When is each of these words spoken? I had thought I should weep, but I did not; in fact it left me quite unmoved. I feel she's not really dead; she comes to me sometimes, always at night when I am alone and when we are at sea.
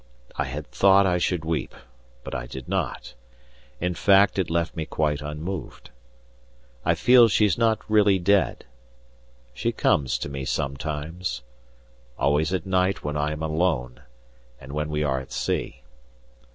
I 0.35 0.45
had 0.45 0.65
thought 0.71 1.05
I 1.05 1.19
should 1.19 1.45
weep, 1.45 1.75
but 2.23 2.33
I 2.33 2.47
did 2.47 2.67
not; 2.67 3.13
in 3.79 3.93
fact 3.93 4.39
it 4.39 4.49
left 4.49 4.75
me 4.75 4.83
quite 4.87 5.21
unmoved. 5.21 5.91
I 6.83 6.95
feel 6.95 7.27
she's 7.27 7.55
not 7.55 7.87
really 7.87 8.17
dead; 8.17 8.65
she 9.53 9.71
comes 9.71 10.17
to 10.17 10.27
me 10.27 10.43
sometimes, 10.43 11.43
always 12.17 12.51
at 12.51 12.65
night 12.65 13.03
when 13.03 13.15
I 13.15 13.31
am 13.31 13.43
alone 13.43 14.01
and 14.59 14.71
when 14.73 14.89
we 14.89 15.03
are 15.03 15.19
at 15.19 15.31
sea. 15.31 15.83